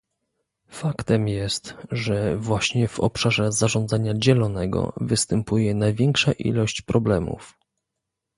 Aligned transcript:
Faktem 0.69 1.27
jest, 1.27 1.75
że 1.91 2.37
właśnie 2.37 2.87
w 2.87 2.99
obszarze 2.99 3.51
zarządzania 3.51 4.13
dzielonego 4.17 4.93
występuje 4.97 5.73
największa 5.75 6.31
ilość 6.31 6.81
problemów 6.81 7.57